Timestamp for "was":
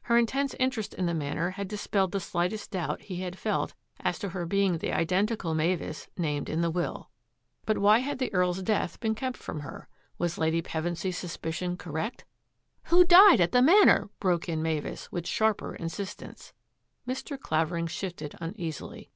10.18-10.36